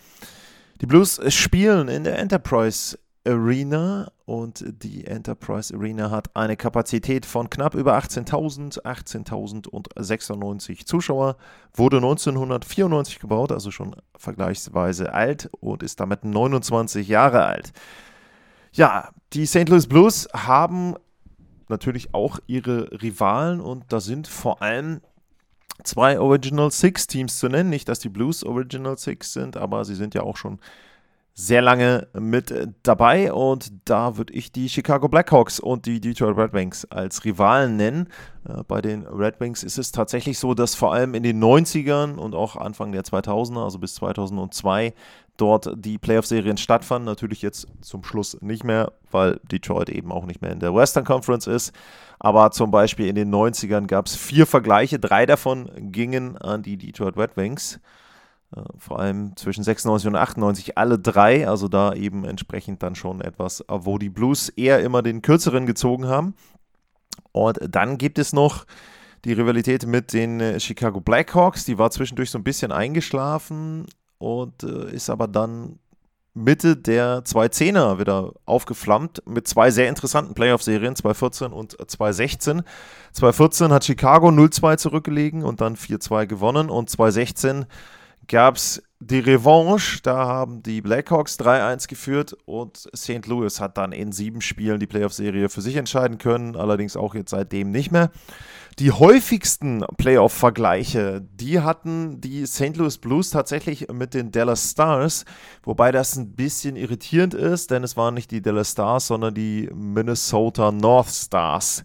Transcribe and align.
Die 0.79 0.85
Blues 0.85 1.19
spielen 1.27 1.89
in 1.89 2.05
der 2.05 2.17
Enterprise 2.17 2.97
Arena 3.25 4.11
und 4.25 4.63
die 4.83 5.05
Enterprise 5.05 5.73
Arena 5.73 6.11
hat 6.11 6.35
eine 6.35 6.57
Kapazität 6.57 7.25
von 7.25 7.49
knapp 7.49 7.73
über 7.73 7.97
18.000, 7.97 8.83
18.096 8.83 10.85
Zuschauer, 10.85 11.37
wurde 11.73 11.97
1994 11.97 13.19
gebaut, 13.19 13.51
also 13.51 13.71
schon 13.71 13.95
vergleichsweise 14.17 15.13
alt 15.13 15.49
und 15.61 15.83
ist 15.83 15.99
damit 15.99 16.25
29 16.25 17.07
Jahre 17.07 17.45
alt. 17.45 17.71
Ja, 18.73 19.09
die 19.33 19.45
St. 19.45 19.69
Louis 19.69 19.87
Blues 19.87 20.27
haben 20.33 20.95
natürlich 21.69 22.13
auch 22.13 22.39
ihre 22.47 23.01
Rivalen 23.01 23.61
und 23.61 23.85
da 23.89 24.01
sind 24.01 24.27
vor 24.27 24.61
allem 24.61 24.99
zwei 25.83 26.19
Original 26.19 26.71
Six 26.71 27.07
Teams 27.07 27.39
zu 27.39 27.47
nennen. 27.47 27.69
Nicht, 27.69 27.87
dass 27.87 27.99
die 27.99 28.09
Blues 28.09 28.43
Original 28.43 28.97
Six 28.97 29.33
sind, 29.33 29.57
aber 29.57 29.85
sie 29.85 29.95
sind 29.95 30.13
ja 30.13 30.23
auch 30.23 30.37
schon 30.37 30.59
sehr 31.35 31.63
lange 31.63 32.07
mit 32.13 32.53
dabei 32.83 33.33
und 33.33 33.71
da 33.85 34.17
würde 34.17 34.33
ich 34.33 34.51
die 34.51 34.69
Chicago 34.69 35.07
Blackhawks 35.07 35.59
und 35.59 35.87
die 35.87 35.99
Detroit 35.99 36.37
Red 36.37 36.53
Wings 36.53 36.85
als 36.85 37.25
Rivalen 37.25 37.75
nennen. 37.75 38.07
Äh, 38.47 38.63
bei 38.67 38.81
den 38.81 39.07
Red 39.07 39.39
Wings 39.39 39.63
ist 39.63 39.79
es 39.79 39.91
tatsächlich 39.91 40.37
so, 40.37 40.53
dass 40.53 40.75
vor 40.75 40.93
allem 40.93 41.15
in 41.15 41.23
den 41.23 41.43
90ern 41.43 42.17
und 42.17 42.35
auch 42.35 42.55
Anfang 42.55 42.91
der 42.91 43.03
2000er, 43.03 43.63
also 43.63 43.79
bis 43.79 43.95
2002, 43.95 44.93
dort 45.37 45.73
die 45.75 45.97
Playoff-Serien 45.97 46.57
stattfanden. 46.57 47.05
Natürlich 47.05 47.41
jetzt 47.41 47.67
zum 47.81 48.03
Schluss 48.03 48.37
nicht 48.41 48.63
mehr, 48.63 48.91
weil 49.09 49.39
Detroit 49.51 49.89
eben 49.89 50.11
auch 50.11 50.25
nicht 50.25 50.43
mehr 50.43 50.51
in 50.51 50.59
der 50.59 50.75
Western 50.75 51.03
Conference 51.03 51.47
ist. 51.47 51.73
Aber 52.19 52.51
zum 52.51 52.69
Beispiel 52.69 53.07
in 53.07 53.15
den 53.15 53.33
90ern 53.33 53.87
gab 53.87 54.05
es 54.05 54.15
vier 54.15 54.45
Vergleiche, 54.45 54.99
drei 54.99 55.25
davon 55.25 55.91
gingen 55.91 56.37
an 56.37 56.61
die 56.61 56.77
Detroit 56.77 57.17
Red 57.17 57.35
Wings. 57.37 57.79
Äh, 58.55 58.61
vor 58.77 58.99
allem 58.99 59.35
zwischen 59.35 59.63
96 59.63 60.07
und 60.07 60.15
98 60.15 60.77
alle 60.77 60.99
drei, 60.99 61.47
also 61.47 61.67
da 61.67 61.93
eben 61.93 62.25
entsprechend 62.25 62.83
dann 62.83 62.95
schon 62.95 63.21
etwas, 63.21 63.63
wo 63.67 63.97
die 63.97 64.09
Blues 64.09 64.49
eher 64.49 64.79
immer 64.81 65.01
den 65.01 65.21
kürzeren 65.21 65.65
gezogen 65.65 66.07
haben. 66.07 66.35
Und 67.31 67.59
dann 67.67 67.97
gibt 67.97 68.19
es 68.19 68.33
noch 68.33 68.65
die 69.25 69.33
Rivalität 69.33 69.85
mit 69.85 70.13
den 70.13 70.39
äh, 70.39 70.59
Chicago 70.59 70.99
Blackhawks, 70.99 71.65
die 71.65 71.77
war 71.77 71.91
zwischendurch 71.91 72.29
so 72.29 72.37
ein 72.37 72.43
bisschen 72.43 72.71
eingeschlafen 72.71 73.85
und 74.17 74.63
äh, 74.63 74.91
ist 74.93 75.09
aber 75.09 75.27
dann 75.27 75.79
Mitte 76.35 76.75
der 76.75 77.23
210er 77.23 77.99
wieder 77.99 78.33
aufgeflammt 78.45 79.21
mit 79.27 79.47
zwei 79.47 79.69
sehr 79.69 79.87
interessanten 79.87 80.33
Playoff-Serien, 80.33 80.95
2014 80.95 81.53
und 81.53 81.71
2016. 81.71 82.63
2014 83.13 83.71
hat 83.71 83.85
Chicago 83.85 84.29
0-2 84.29 84.77
zurückgelegen 84.77 85.43
und 85.43 85.61
dann 85.61 85.75
4-2 85.75 86.25
gewonnen 86.25 86.69
und 86.71 86.89
2016 86.89 87.65
gab 88.27 88.55
es 88.55 88.81
die 88.99 89.19
Revanche. 89.19 90.01
Da 90.01 90.25
haben 90.25 90.63
die 90.63 90.81
Blackhawks 90.81 91.37
3-1 91.39 91.87
geführt 91.87 92.35
und 92.45 92.89
St. 92.95 93.25
Louis 93.27 93.59
hat 93.59 93.77
dann 93.77 93.91
in 93.91 94.11
sieben 94.11 94.41
Spielen 94.41 94.79
die 94.79 94.87
Playoff-Serie 94.87 95.49
für 95.49 95.61
sich 95.61 95.75
entscheiden 95.75 96.17
können, 96.17 96.55
allerdings 96.55 96.95
auch 96.95 97.15
jetzt 97.15 97.31
seitdem 97.31 97.71
nicht 97.71 97.91
mehr. 97.91 98.11
Die 98.79 98.91
häufigsten 98.91 99.85
Playoff-Vergleiche, 99.97 101.21
die 101.21 101.59
hatten 101.59 102.21
die 102.21 102.47
St. 102.47 102.75
Louis 102.75 102.97
Blues 102.97 103.29
tatsächlich 103.29 103.87
mit 103.91 104.15
den 104.15 104.31
Dallas 104.31 104.71
Stars, 104.71 105.25
wobei 105.61 105.91
das 105.91 106.15
ein 106.15 106.33
bisschen 106.35 106.75
irritierend 106.75 107.35
ist, 107.35 107.69
denn 107.69 107.83
es 107.83 107.97
waren 107.97 108.15
nicht 108.15 108.31
die 108.31 108.41
Dallas 108.41 108.71
Stars, 108.71 109.07
sondern 109.07 109.35
die 109.35 109.69
Minnesota 109.73 110.71
North 110.71 111.09
Stars, 111.09 111.83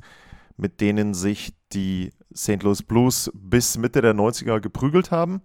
mit 0.57 0.81
denen 0.81 1.13
sich 1.13 1.53
die 1.73 2.11
St. 2.35 2.63
Louis 2.63 2.83
Blues 2.83 3.31
bis 3.35 3.77
Mitte 3.77 4.01
der 4.01 4.15
90er 4.15 4.61
geprügelt 4.61 5.11
haben. 5.11 5.43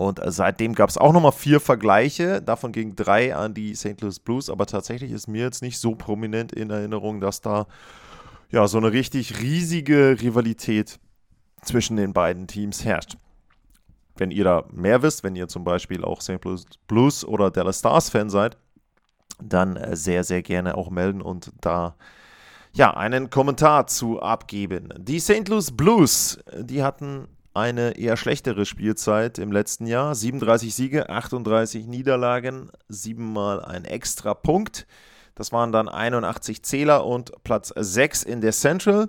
Und 0.00 0.18
seitdem 0.24 0.74
gab 0.74 0.88
es 0.88 0.96
auch 0.96 1.12
nochmal 1.12 1.30
vier 1.30 1.60
Vergleiche. 1.60 2.40
Davon 2.40 2.72
gingen 2.72 2.96
drei 2.96 3.36
an 3.36 3.52
die 3.52 3.74
St. 3.74 4.00
Louis 4.00 4.18
Blues. 4.18 4.48
Aber 4.48 4.64
tatsächlich 4.64 5.12
ist 5.12 5.28
mir 5.28 5.42
jetzt 5.42 5.60
nicht 5.60 5.78
so 5.78 5.94
prominent 5.94 6.52
in 6.52 6.70
Erinnerung, 6.70 7.20
dass 7.20 7.42
da 7.42 7.66
ja 8.50 8.66
so 8.66 8.78
eine 8.78 8.92
richtig 8.92 9.42
riesige 9.42 10.16
Rivalität 10.18 10.98
zwischen 11.60 11.98
den 11.98 12.14
beiden 12.14 12.46
Teams 12.46 12.82
herrscht. 12.82 13.18
Wenn 14.16 14.30
ihr 14.30 14.44
da 14.44 14.64
mehr 14.72 15.02
wisst, 15.02 15.22
wenn 15.22 15.36
ihr 15.36 15.48
zum 15.48 15.64
Beispiel 15.64 16.02
auch 16.02 16.22
St. 16.22 16.42
Louis 16.46 16.64
Blues 16.86 17.22
oder 17.22 17.50
Dallas 17.50 17.80
Stars 17.80 18.08
Fan 18.08 18.30
seid, 18.30 18.56
dann 19.38 19.76
äh, 19.76 19.96
sehr, 19.96 20.24
sehr 20.24 20.40
gerne 20.40 20.78
auch 20.78 20.88
melden 20.88 21.20
und 21.20 21.52
da 21.60 21.94
ja 22.72 22.96
einen 22.96 23.28
Kommentar 23.28 23.86
zu 23.86 24.22
abgeben. 24.22 24.94
Die 24.96 25.20
St. 25.20 25.46
Louis 25.46 25.76
Blues, 25.76 26.38
die 26.58 26.82
hatten 26.82 27.28
eine 27.54 27.96
eher 27.96 28.16
schlechtere 28.16 28.64
Spielzeit 28.64 29.38
im 29.38 29.52
letzten 29.52 29.86
Jahr. 29.86 30.14
37 30.14 30.74
Siege, 30.74 31.08
38 31.08 31.86
Niederlagen, 31.86 32.70
siebenmal 32.88 33.64
ein 33.64 33.84
extra 33.84 34.34
Punkt. 34.34 34.86
Das 35.34 35.52
waren 35.52 35.72
dann 35.72 35.88
81 35.88 36.62
Zähler 36.62 37.06
und 37.06 37.32
Platz 37.44 37.72
6 37.76 38.22
in 38.22 38.40
der 38.40 38.52
Central. 38.52 39.08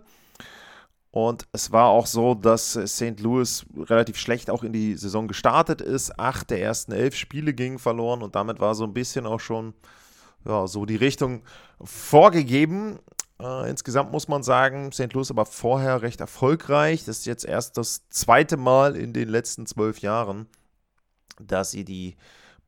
Und 1.11 1.45
es 1.51 1.73
war 1.73 1.87
auch 1.87 2.05
so, 2.05 2.35
dass 2.35 2.79
St. 2.85 3.19
Louis 3.19 3.65
relativ 3.77 4.17
schlecht 4.17 4.49
auch 4.49 4.63
in 4.63 4.71
die 4.71 4.95
Saison 4.95 5.27
gestartet 5.27 5.81
ist. 5.81 6.17
Acht 6.17 6.49
der 6.49 6.61
ersten 6.61 6.93
elf 6.93 7.15
Spiele 7.15 7.53
gingen 7.53 7.79
verloren 7.79 8.23
und 8.23 8.35
damit 8.35 8.61
war 8.61 8.75
so 8.75 8.85
ein 8.85 8.93
bisschen 8.93 9.25
auch 9.25 9.41
schon 9.41 9.73
ja, 10.45 10.67
so 10.67 10.85
die 10.85 10.95
Richtung 10.95 11.43
vorgegeben. 11.83 12.99
Äh, 13.41 13.69
insgesamt 13.69 14.11
muss 14.11 14.27
man 14.27 14.43
sagen, 14.43 14.91
St. 14.91 15.13
Louis 15.13 15.31
aber 15.31 15.45
vorher 15.45 16.01
recht 16.01 16.21
erfolgreich. 16.21 17.05
Das 17.05 17.19
ist 17.19 17.25
jetzt 17.25 17.45
erst 17.45 17.77
das 17.77 18.07
zweite 18.09 18.57
Mal 18.57 18.95
in 18.95 19.13
den 19.13 19.29
letzten 19.29 19.65
zwölf 19.65 19.99
Jahren, 19.99 20.47
dass 21.39 21.71
sie 21.71 21.83
die 21.83 22.17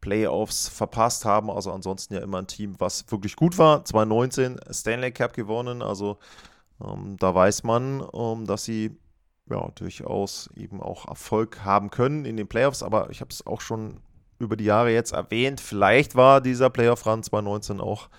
Playoffs 0.01 0.67
verpasst 0.67 1.25
haben. 1.25 1.51
Also 1.51 1.71
ansonsten 1.71 2.15
ja 2.15 2.21
immer 2.21 2.39
ein 2.39 2.47
Team, 2.47 2.75
was 2.79 3.09
wirklich 3.11 3.35
gut 3.35 3.57
war. 3.57 3.85
2019 3.85 4.59
Stanley 4.71 5.11
Cup 5.11 5.33
gewonnen. 5.33 5.81
Also 5.83 6.17
ähm, 6.83 7.17
da 7.19 7.35
weiß 7.35 7.63
man, 7.63 8.05
ähm, 8.13 8.45
dass 8.47 8.63
sie 8.63 8.97
ja 9.49 9.69
durchaus 9.75 10.49
eben 10.55 10.81
auch 10.81 11.07
Erfolg 11.07 11.63
haben 11.63 11.91
können 11.91 12.25
in 12.25 12.35
den 12.35 12.47
Playoffs. 12.47 12.81
Aber 12.81 13.11
ich 13.11 13.21
habe 13.21 13.29
es 13.29 13.45
auch 13.45 13.61
schon 13.61 13.99
über 14.39 14.57
die 14.57 14.65
Jahre 14.65 14.91
jetzt 14.91 15.13
erwähnt. 15.13 15.61
Vielleicht 15.61 16.15
war 16.15 16.41
dieser 16.41 16.71
Playoff-Run 16.71 17.21
2019 17.21 17.79
auch 17.79 18.09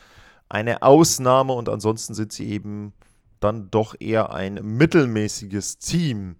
eine 0.49 0.83
Ausnahme 0.83 1.53
und 1.53 1.69
ansonsten 1.69 2.15
sind 2.15 2.33
sie 2.33 2.49
eben 2.49 2.93
dann 3.41 3.71
doch 3.71 3.95
eher 3.99 4.33
ein 4.33 4.55
mittelmäßiges 4.63 5.79
Team. 5.79 6.37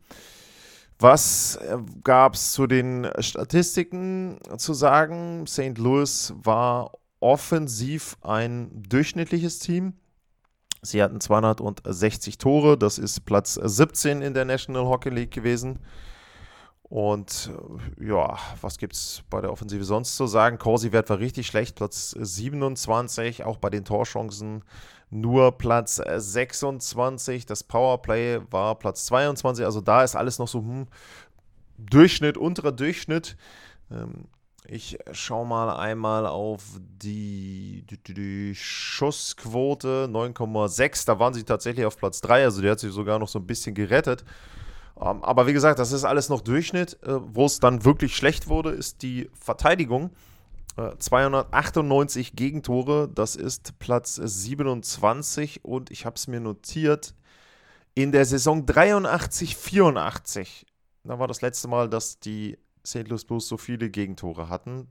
Was 0.99 1.57
äh, 1.57 1.77
gab 2.03 2.35
es 2.35 2.53
zu 2.53 2.67
den 2.67 3.09
Statistiken 3.19 4.39
zu 4.57 4.75
sagen? 4.75 5.47
St. 5.47 5.77
Louis 5.77 6.33
war 6.37 6.93
offensiv 7.21 8.17
ein 8.23 8.71
durchschnittliches 8.89 9.59
Team. 9.59 9.95
Sie 10.83 11.03
hatten 11.03 11.21
260 11.21 12.39
Tore, 12.39 12.77
das 12.77 12.99
ist 12.99 13.25
Platz 13.25 13.55
17 13.55 14.21
in 14.21 14.35
der 14.35 14.45
National 14.45 14.85
Hockey 14.85 15.09
League 15.09 15.31
gewesen. 15.31 15.81
Und 16.95 17.51
äh, 17.99 18.07
ja, 18.07 18.39
was 18.61 18.79
gibt 18.79 18.93
es 18.93 19.25
bei 19.29 19.41
der 19.41 19.51
Offensive 19.51 19.83
sonst 19.83 20.15
zu 20.15 20.29
sagen? 20.29 20.59
Corsi-Wert 20.59 21.11
war 21.11 21.19
richtig 21.19 21.49
schlecht, 21.49 21.75
Platz 21.75 22.15
27, 22.17 23.43
auch 23.43 23.57
bei 23.57 23.69
den 23.69 23.85
Torchancen 23.85 24.63
nur 25.11 25.59
Platz 25.59 25.97
26. 25.97 27.47
Das 27.47 27.65
Powerplay 27.65 28.39
war 28.49 28.77
Platz 28.77 29.07
22, 29.07 29.65
also 29.65 29.81
da 29.81 30.05
ist 30.05 30.15
alles 30.15 30.39
noch 30.39 30.47
so 30.47 30.61
hm, 30.61 30.87
Durchschnitt, 31.79 32.39
unterer 32.39 32.71
Durchschnitt. 32.71 33.37
Ähm, 33.91 34.29
ich 34.69 34.97
schaue 35.11 35.49
mal 35.49 35.75
einmal 35.75 36.29
auf 36.29 36.63
die, 36.79 37.85
die, 37.91 38.15
die 38.15 38.55
Schussquote 38.55 40.09
9,6. 40.09 41.07
Da 41.07 41.19
waren 41.19 41.35
sie 41.35 41.43
tatsächlich 41.43 41.87
auf 41.87 41.99
Platz 41.99 42.21
3, 42.21 42.45
also 42.45 42.63
die 42.63 42.71
hat 42.71 42.79
sich 42.79 42.93
sogar 42.93 43.19
noch 43.19 43.27
so 43.27 43.41
ein 43.41 43.47
bisschen 43.49 43.75
gerettet. 43.75 44.25
Ähm, 45.01 45.23
aber 45.23 45.47
wie 45.47 45.53
gesagt, 45.53 45.79
das 45.79 45.93
ist 45.93 46.05
alles 46.05 46.29
noch 46.29 46.41
Durchschnitt. 46.41 46.99
Äh, 47.03 47.21
wo 47.35 47.47
es 47.47 47.61
dann 47.61 47.85
wirklich 47.85 48.17
schlecht 48.17 48.49
wurde, 48.49 48.71
ist 48.71 49.03
die 49.03 49.31
Verteidigung. 49.39 50.11
298 50.99 52.33
äh, 52.33 52.35
Gegentore, 52.35 53.09
das 53.09 53.37
ist 53.37 53.79
Platz 53.79 54.17
27 54.17 55.65
und 55.65 55.91
ich 55.93 56.05
habe 56.05 56.17
es 56.17 56.27
mir 56.27 56.41
notiert, 56.41 57.15
in 57.95 58.11
der 58.11 58.25
Saison 58.25 58.67
83, 58.67 59.57
84, 59.57 60.67
da 61.05 61.19
war 61.21 61.29
das 61.29 61.43
letzte 61.43 61.69
Mal, 61.69 61.89
dass 61.89 62.19
die 62.19 62.59
St. 62.85 63.09
Louis 63.09 63.25
Blues 63.25 63.47
so 63.47 63.57
viele 63.57 63.89
Gegentore 63.89 64.49
hatten, 64.49 64.89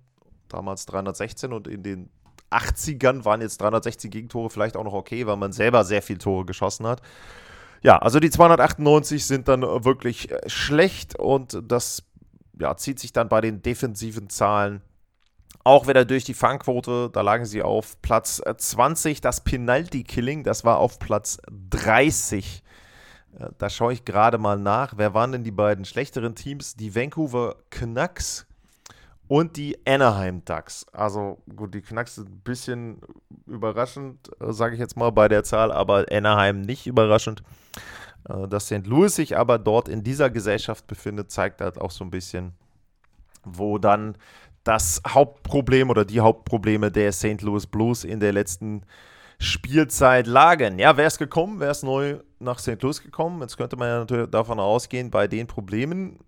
damals 0.47 0.85
316 0.85 1.51
und 1.51 1.67
in 1.67 1.83
den 1.83 2.09
80ern 2.49 3.25
waren 3.25 3.41
jetzt 3.41 3.59
360 3.59 4.09
Gegentore 4.09 4.49
vielleicht 4.49 4.77
auch 4.77 4.83
noch 4.83 4.93
okay, 4.93 5.27
weil 5.27 5.37
man 5.37 5.51
selber 5.51 5.83
sehr 5.83 6.01
viele 6.01 6.19
Tore 6.19 6.45
geschossen 6.45 6.87
hat. 6.87 7.01
Ja, 7.83 7.97
also 7.97 8.21
die 8.21 8.29
298 8.29 9.25
sind 9.25 9.49
dann 9.49 9.61
wirklich 9.61 10.31
äh, 10.31 10.49
schlecht 10.49 11.19
und 11.19 11.59
das 11.67 12.03
ja, 12.57 12.75
zieht 12.77 12.99
sich 12.99 13.11
dann 13.11 13.27
bei 13.27 13.41
den 13.41 13.61
defensiven 13.61 14.29
Zahlen 14.29 14.81
auch 15.65 15.87
wieder 15.87 16.05
durch 16.05 16.23
die 16.23 16.33
Fangquote. 16.33 17.09
Da 17.11 17.21
lagen 17.21 17.45
sie 17.45 17.61
auf 17.61 18.01
Platz 18.01 18.41
20. 18.57 19.17
Äh, 19.17 19.21
das 19.21 19.43
Penalty-Killing, 19.43 20.43
das 20.43 20.63
war 20.63 20.77
auf 20.77 20.97
Platz 20.97 21.39
30. 21.51 22.63
Äh, 23.37 23.49
da 23.57 23.69
schaue 23.69 23.93
ich 23.93 24.05
gerade 24.05 24.37
mal 24.37 24.57
nach. 24.57 24.93
Wer 24.95 25.13
waren 25.13 25.33
denn 25.33 25.43
die 25.43 25.51
beiden 25.51 25.83
schlechteren 25.83 26.35
Teams? 26.35 26.75
Die 26.75 26.95
Vancouver 26.95 27.57
Canucks 27.69 28.45
und 29.27 29.57
die 29.57 29.77
Anaheim 29.87 30.43
Ducks. 30.45 30.85
Also 30.91 31.37
gut, 31.55 31.73
die 31.73 31.81
Canucks 31.81 32.15
sind 32.15 32.29
ein 32.29 32.41
bisschen 32.43 32.99
überraschend, 33.47 34.29
sage 34.39 34.75
ich 34.75 34.79
jetzt 34.79 34.97
mal 34.97 35.11
bei 35.11 35.27
der 35.27 35.43
Zahl, 35.43 35.71
aber 35.71 36.05
Anaheim 36.11 36.61
nicht 36.61 36.87
überraschend. 36.87 37.43
Äh, 38.29 38.47
dass 38.47 38.65
St. 38.65 38.85
Louis 38.85 39.15
sich 39.15 39.37
aber 39.37 39.59
dort 39.59 39.89
in 39.89 40.03
dieser 40.03 40.29
Gesellschaft 40.29 40.87
befindet, 40.87 41.31
zeigt 41.31 41.61
halt 41.61 41.79
auch 41.79 41.91
so 41.91 42.03
ein 42.03 42.11
bisschen, 42.11 42.53
wo 43.43 43.77
dann 43.77 44.17
das 44.63 45.01
Hauptproblem 45.07 45.89
oder 45.89 46.05
die 46.05 46.21
Hauptprobleme 46.21 46.91
der 46.91 47.11
St. 47.11 47.41
Louis 47.41 47.67
Blues 47.67 48.03
in 48.03 48.19
der 48.19 48.31
letzten 48.31 48.83
Spielzeit 49.39 50.25
lagen. 50.25 50.79
Ja, 50.79 50.95
wer 50.95 51.07
ist 51.07 51.17
gekommen? 51.17 51.59
Wer 51.59 51.71
ist 51.71 51.83
neu 51.83 52.19
nach 52.39 52.59
St. 52.59 52.81
Louis 52.81 53.01
gekommen? 53.01 53.41
Jetzt 53.41 53.57
könnte 53.57 53.75
man 53.75 53.89
ja 53.89 53.99
natürlich 53.99 54.29
davon 54.29 54.59
ausgehen, 54.59 55.11
bei 55.11 55.27
den 55.27 55.47
Problemen 55.47 56.19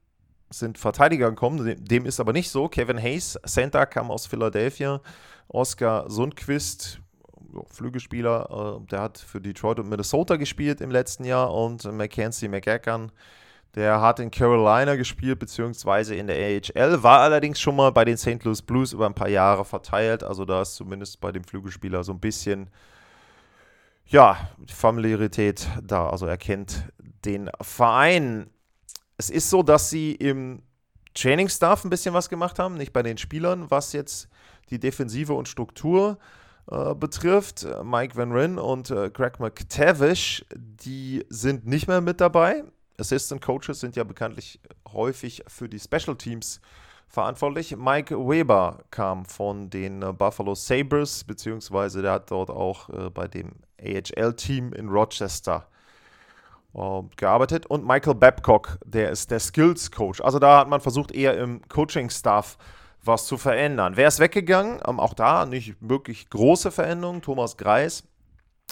sind 0.59 0.77
Verteidiger 0.77 1.29
gekommen. 1.29 1.75
Dem 1.83 2.05
ist 2.05 2.19
aber 2.19 2.33
nicht 2.33 2.49
so. 2.49 2.67
Kevin 2.67 3.01
Hayes, 3.01 3.39
Center, 3.45 3.85
kam 3.85 4.11
aus 4.11 4.25
Philadelphia. 4.25 5.01
Oscar 5.47 6.09
Sundquist, 6.09 6.99
Flügelspieler, 7.71 8.79
äh, 8.81 8.87
der 8.87 9.01
hat 9.01 9.17
für 9.17 9.39
Detroit 9.39 9.79
und 9.79 9.89
Minnesota 9.89 10.35
gespielt 10.35 10.81
im 10.81 10.91
letzten 10.91 11.25
Jahr 11.25 11.53
und 11.53 11.83
Mackenzie 11.91 12.47
McEachern, 12.47 13.11
der 13.75 14.01
hat 14.01 14.19
in 14.19 14.31
Carolina 14.31 14.95
gespielt, 14.95 15.39
beziehungsweise 15.39 16.15
in 16.15 16.27
der 16.27 16.37
AHL, 16.37 17.03
war 17.03 17.19
allerdings 17.19 17.59
schon 17.59 17.75
mal 17.75 17.91
bei 17.91 18.05
den 18.05 18.17
St. 18.17 18.43
Louis 18.43 18.61
Blues 18.61 18.93
über 18.93 19.05
ein 19.05 19.13
paar 19.13 19.29
Jahre 19.29 19.65
verteilt, 19.65 20.23
also 20.23 20.45
da 20.45 20.61
ist 20.61 20.75
zumindest 20.75 21.19
bei 21.19 21.31
dem 21.31 21.43
Flügelspieler 21.43 22.03
so 22.03 22.13
ein 22.13 22.19
bisschen, 22.19 22.69
ja, 24.05 24.49
Familiarität 24.67 25.67
da, 25.83 26.09
also 26.09 26.25
er 26.25 26.37
kennt 26.37 26.85
den 27.25 27.49
Verein. 27.61 28.49
Es 29.17 29.29
ist 29.29 29.49
so, 29.49 29.63
dass 29.63 29.89
sie 29.89 30.13
im 30.13 30.61
Training-Staff 31.13 31.83
ein 31.83 31.89
bisschen 31.89 32.13
was 32.13 32.29
gemacht 32.29 32.59
haben, 32.59 32.75
nicht 32.75 32.93
bei 32.93 33.01
den 33.01 33.17
Spielern, 33.17 33.71
was 33.71 33.93
jetzt 33.93 34.27
die 34.69 34.79
Defensive 34.79 35.33
und 35.33 35.47
Struktur 35.47 36.17
äh, 36.69 36.93
betrifft. 36.93 37.65
Mike 37.83 38.15
Van 38.15 38.31
Ryn 38.31 38.57
und 38.57 38.91
äh, 38.91 39.09
Greg 39.09 39.39
McTavish, 39.39 40.45
die 40.55 41.25
sind 41.29 41.65
nicht 41.65 41.87
mehr 41.87 42.01
mit 42.01 42.19
dabei. 42.19 42.63
Assistant 42.97 43.41
Coaches 43.41 43.79
sind 43.79 43.95
ja 43.95 44.03
bekanntlich 44.03 44.59
häufig 44.91 45.43
für 45.47 45.69
die 45.69 45.79
Special 45.79 46.15
Teams 46.17 46.61
verantwortlich. 47.07 47.75
Mike 47.77 48.15
Weber 48.17 48.83
kam 48.91 49.25
von 49.25 49.69
den 49.69 50.01
äh, 50.01 50.11
Buffalo 50.11 50.55
Sabres, 50.55 51.23
beziehungsweise 51.23 52.01
der 52.01 52.13
hat 52.13 52.31
dort 52.31 52.49
auch 52.49 52.89
äh, 52.89 53.09
bei 53.09 53.27
dem 53.27 53.53
AHL-Team 53.79 54.73
in 54.73 54.89
Rochester 54.89 55.67
gearbeitet. 57.15 57.65
Und 57.67 57.87
Michael 57.87 58.15
Babcock, 58.15 58.79
der 58.85 59.09
ist 59.09 59.31
der 59.31 59.39
Skills 59.39 59.91
Coach. 59.91 60.19
Also 60.21 60.39
da 60.39 60.59
hat 60.59 60.69
man 60.69 60.81
versucht, 60.81 61.11
eher 61.11 61.37
im 61.37 61.61
Coaching-Staff 61.69 62.57
was 63.03 63.27
zu 63.27 63.37
verändern. 63.37 63.95
Wer 63.95 64.07
ist 64.07 64.19
weggegangen? 64.19 64.81
Ähm, 64.87 64.99
auch 64.99 65.13
da 65.13 65.45
nicht 65.45 65.75
wirklich 65.79 66.29
große 66.29 66.71
Veränderungen. 66.71 67.21
Thomas 67.21 67.55
Greis 67.57 68.03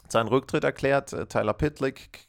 seinen 0.09 0.27
Rücktritt 0.27 0.63
erklärt. 0.63 1.13
Äh, 1.13 1.27
Tyler 1.27 1.53
Pitlick, 1.53 2.27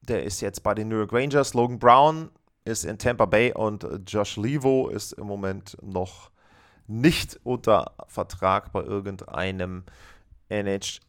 der 0.00 0.24
ist 0.24 0.40
jetzt 0.40 0.62
bei 0.62 0.74
den 0.74 0.88
New 0.88 0.96
York 0.96 1.12
Rangers. 1.12 1.54
Logan 1.54 1.78
Brown 1.78 2.30
ist 2.64 2.84
in 2.84 2.98
Tampa 2.98 3.26
Bay 3.26 3.52
und 3.52 3.86
Josh 4.06 4.36
Levo 4.36 4.88
ist 4.88 5.12
im 5.12 5.26
Moment 5.26 5.76
noch 5.82 6.30
nicht 6.86 7.38
unter 7.44 7.92
Vertrag 8.08 8.72
bei 8.72 8.82
irgendeinem 8.82 9.84
NHL-Team. 10.48 11.06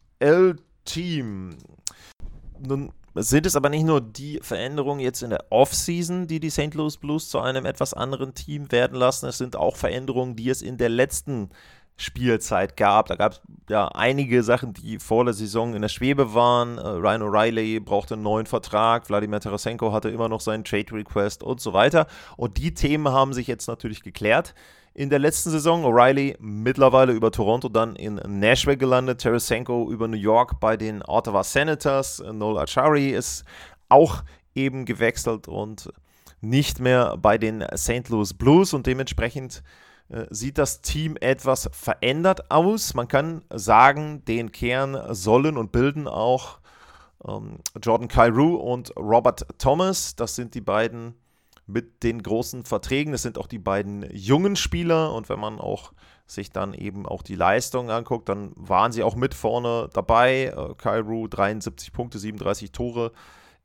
Nun 2.60 2.92
sind 3.16 3.46
es 3.46 3.56
aber 3.56 3.70
nicht 3.70 3.86
nur 3.86 4.02
die 4.02 4.40
Veränderungen 4.42 5.00
jetzt 5.00 5.24
in 5.24 5.30
der 5.30 5.46
Offseason, 5.50 6.28
die 6.28 6.40
die 6.40 6.50
St. 6.50 6.74
Louis 6.74 6.98
Blues 6.98 7.30
zu 7.30 7.40
einem 7.40 7.66
etwas 7.66 7.94
anderen 7.94 8.34
Team 8.34 8.72
werden 8.72 8.98
lassen. 8.98 9.28
Es 9.28 9.38
sind 9.38 9.56
auch 9.56 9.78
Veränderungen, 9.78 10.36
die 10.36 10.50
es 10.50 10.62
in 10.62 10.78
der 10.78 10.90
letzten 10.90 11.50
Spielzeit 11.98 12.76
gab. 12.76 13.08
Da 13.08 13.16
gab 13.16 13.32
es 13.34 13.42
ja 13.70 13.88
einige 13.88 14.44
Sachen, 14.44 14.74
die 14.74 15.00
vor 15.00 15.24
der 15.24 15.34
Saison 15.34 15.76
in 15.76 15.82
der 15.82 15.90
Schwebe 15.90 16.34
waren. 16.34 16.78
Äh, 16.78 16.88
Ryan 16.88 17.24
O'Reilly 17.24 17.80
brauchte 17.80 18.16
einen 18.16 18.24
neuen 18.24 18.46
Vertrag, 18.46 19.08
Wladimir 19.10 19.40
Tarasenko 19.40 19.94
hatte 19.94 20.10
immer 20.10 20.28
noch 20.28 20.42
seinen 20.42 20.66
Trade 20.66 20.92
Request 20.92 21.42
und 21.42 21.62
so 21.62 21.72
weiter. 21.72 22.08
Und 22.36 22.58
die 22.58 22.74
Themen 22.74 23.08
haben 23.08 23.34
sich 23.34 23.48
jetzt 23.48 23.68
natürlich 23.68 24.04
geklärt 24.04 24.54
in 24.96 25.10
der 25.10 25.20
letzten 25.20 25.52
Saison. 25.52 25.86
O'Reilly 25.86 26.36
mittlerweile 26.40 27.14
über 27.14 27.30
Toronto, 27.32 27.70
dann 27.70 27.96
in 27.96 28.16
Nashville 28.16 28.78
gelandet. 28.78 29.22
Tarasenko 29.22 29.92
über 29.92 30.08
New 30.08 30.18
York 30.18 30.60
bei 30.60 30.78
den 30.78 31.04
Ottawa 31.06 31.44
Senators. 31.44 32.24
Noel 32.32 32.58
Achari 32.58 33.10
ist 33.10 33.44
auch 33.90 34.24
eben 34.56 34.86
gewechselt 34.86 35.48
und 35.48 35.92
nicht 36.42 36.80
mehr 36.80 37.18
bei 37.18 37.38
den 37.38 37.64
St. 37.76 38.10
Louis 38.10 38.34
Blues 38.34 38.74
und 38.74 38.88
dementsprechend 38.88 39.64
äh, 40.10 40.26
sieht 40.30 40.58
das 40.58 40.82
Team 40.82 41.18
etwas 41.20 41.70
verändert 41.74 42.50
aus. 42.50 42.94
Man 42.94 43.08
kann 43.08 43.44
sagen, 43.54 44.24
den 44.26 44.52
Kern 44.52 45.14
sollen 45.14 45.58
und 45.58 45.72
bilden 45.72 46.08
auch 46.08 46.60
ähm, 47.28 47.58
Jordan 47.82 48.08
Cairo 48.08 48.56
und 48.56 48.96
Robert 48.96 49.46
Thomas. 49.58 50.16
Das 50.16 50.36
sind 50.36 50.56
die 50.56 50.62
beiden 50.62 51.16
mit 51.68 52.04
den 52.04 52.22
großen 52.22 52.64
Verträgen. 52.66 53.12
Das 53.12 53.24
sind 53.24 53.38
auch 53.38 53.48
die 53.48 53.60
beiden 53.60 54.08
jungen 54.12 54.56
Spieler 54.56 55.14
und 55.14 55.30
wenn 55.30 55.40
man 55.40 55.60
auch 55.60 55.94
sich 56.28 56.52
dann 56.52 56.74
eben 56.74 57.06
auch 57.06 57.22
die 57.22 57.36
Leistung 57.36 57.92
anguckt, 57.92 58.30
dann 58.30 58.52
waren 58.56 58.92
sie 58.92 59.04
auch 59.04 59.16
mit 59.16 59.34
vorne 59.34 59.90
dabei. 59.94 60.46
Äh, 60.46 60.76
Kairu 60.76 61.28
73 61.28 61.92
Punkte, 61.92 62.20
37 62.20 62.72
Tore 62.72 63.12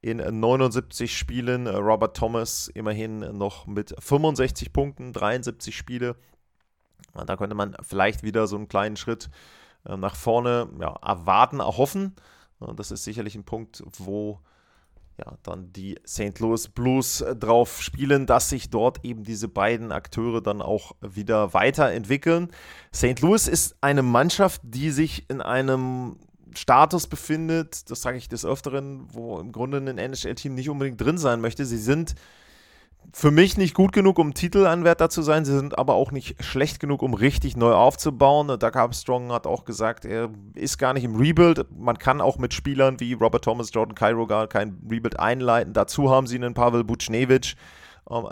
in 0.02 0.18
79 0.18 1.16
Spielen. 1.16 1.66
Äh, 1.66 1.76
Robert 1.76 2.16
Thomas 2.16 2.68
immerhin 2.68 3.18
noch 3.18 3.66
mit 3.66 3.94
65 3.98 4.72
Punkten, 4.72 5.12
73 5.12 5.76
Spiele. 5.76 6.16
Da 7.26 7.36
könnte 7.36 7.56
man 7.56 7.76
vielleicht 7.82 8.22
wieder 8.22 8.46
so 8.46 8.56
einen 8.56 8.68
kleinen 8.68 8.96
Schritt 8.96 9.30
äh, 9.86 9.96
nach 9.96 10.16
vorne 10.16 10.68
ja, 10.80 10.94
erwarten, 11.02 11.60
erhoffen. 11.60 12.14
Das 12.76 12.90
ist 12.90 13.04
sicherlich 13.04 13.34
ein 13.36 13.44
Punkt, 13.44 13.82
wo 13.96 14.38
ja, 15.20 15.36
dann 15.42 15.72
die 15.72 15.98
St. 16.06 16.38
Louis 16.38 16.68
Blues 16.68 17.20
äh, 17.20 17.36
drauf 17.36 17.82
spielen, 17.82 18.26
dass 18.26 18.48
sich 18.48 18.70
dort 18.70 19.04
eben 19.04 19.22
diese 19.22 19.48
beiden 19.48 19.92
Akteure 19.92 20.40
dann 20.40 20.62
auch 20.62 20.92
wieder 21.00 21.52
weiterentwickeln. 21.52 22.48
St. 22.94 23.20
Louis 23.20 23.46
ist 23.46 23.76
eine 23.80 24.02
Mannschaft, 24.02 24.62
die 24.64 24.90
sich 24.90 25.28
in 25.28 25.42
einem 25.42 26.16
Status 26.56 27.06
befindet, 27.06 27.90
das 27.90 28.02
sage 28.02 28.18
ich 28.18 28.28
des 28.28 28.44
Öfteren, 28.44 29.06
wo 29.12 29.38
im 29.38 29.52
Grunde 29.52 29.78
ein 29.78 29.98
NHL-Team 29.98 30.54
nicht 30.54 30.68
unbedingt 30.68 31.00
drin 31.00 31.18
sein 31.18 31.40
möchte. 31.40 31.64
Sie 31.64 31.78
sind 31.78 32.14
für 33.12 33.30
mich 33.30 33.57
nicht 33.57 33.75
gut 33.75 33.92
genug, 33.92 34.19
um 34.19 34.35
Titelanwärter 34.35 35.11
zu 35.11 35.23
sein. 35.23 35.45
Sie 35.45 35.57
sind 35.57 35.78
aber 35.78 35.95
auch 35.95 36.12
nicht 36.12 36.42
schlecht 36.45 36.80
genug, 36.80 37.02
um 37.02 37.14
richtig 37.14 37.57
neu 37.57 37.73
aufzubauen. 37.73 38.47
Doug 38.47 38.76
Armstrong 38.76 39.33
hat 39.33 39.47
auch 39.47 39.64
gesagt, 39.64 40.04
er 40.04 40.30
ist 40.54 40.78
gar 40.78 40.92
nicht 40.92 41.04
im 41.04 41.16
Rebuild. 41.16 41.66
Man 41.76 41.99
kann 41.99 42.21
auch 42.21 42.38
mit 42.38 42.54
Spielern 42.54 43.00
wie 43.00 43.14
Robert 43.14 43.45
Thomas, 43.45 43.71
Jordan 43.73 43.95
Cairo 43.95 44.26
gar 44.26 44.47
kein 44.47 44.78
Rebuild 44.88 45.19
einleiten. 45.19 45.73
Dazu 45.73 46.11
haben 46.11 46.26
sie 46.26 46.37
einen 46.37 46.54
Pavel 46.54 46.85
Buchnevich, 46.85 47.57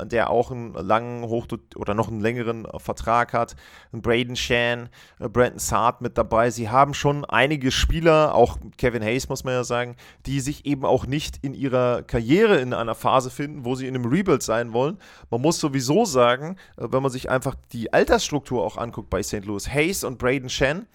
der 0.05 0.31
auch 0.31 0.51
einen 0.51 0.75
langen 0.75 1.25
Hoch- 1.25 1.47
oder 1.77 1.95
noch 1.95 2.09
einen 2.09 2.21
längeren 2.21 2.65
äh, 2.65 2.79
Vertrag 2.79 3.33
hat. 3.33 3.55
Braden 3.93 4.37
Shan, 4.37 4.89
äh, 5.21 5.29
Brandon 5.29 5.59
Saad 5.59 6.01
mit 6.01 6.19
dabei. 6.19 6.51
Sie 6.51 6.69
haben 6.69 6.95
schon 6.95 7.25
einige 7.25 7.71
Spieler, 7.71 8.35
auch 8.35 8.59
Kevin 8.77 9.03
Hayes 9.03 9.29
muss 9.29 9.45
man 9.45 9.55
ja 9.55 9.65
sagen, 9.65 9.97
die 10.27 10.41
sich 10.41 10.67
eben 10.67 10.85
auch 10.85 11.07
nicht 11.07 11.39
in 11.43 11.55
ihrer 11.55 12.03
Karriere 12.03 12.59
in 12.59 12.75
einer 12.75 12.95
Phase 12.95 13.31
finden, 13.31 13.65
wo 13.65 13.75
sie 13.75 13.87
in 13.87 13.95
einem 13.95 14.07
Rebuild 14.07 14.43
sein 14.43 14.73
wollen. 14.73 14.99
Man 15.31 15.41
muss 15.41 15.61
sowieso 15.61 16.05
sagen, 16.05 16.57
äh, 16.77 16.87
wenn 16.91 17.03
man 17.03 17.13
sich 17.13 17.31
einfach 17.31 17.55
die 17.73 17.93
Altersstruktur 17.93 18.65
auch 18.65 18.77
anguckt 18.77 19.11
bei 19.11 19.23
St. 19.23 19.45
Louis, 19.45 19.69
Hayes 19.69 20.05
und 20.05 20.19
Braden 20.19 20.49
Shan, 20.49 20.87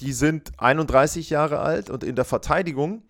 die 0.00 0.12
sind 0.12 0.52
31 0.58 1.30
Jahre 1.30 1.60
alt 1.60 1.88
und 1.90 2.02
in 2.02 2.16
der 2.16 2.24
Verteidigung 2.24 3.02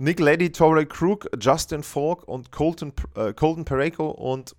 Nick 0.00 0.18
Leddy, 0.18 0.50
Torrey 0.50 0.86
Krug, 0.86 1.28
Justin 1.38 1.82
Falk 1.82 2.26
und 2.26 2.50
Colton, 2.50 2.94
äh, 3.16 3.34
Colton 3.34 3.66
Pareko 3.66 4.08
und 4.08 4.56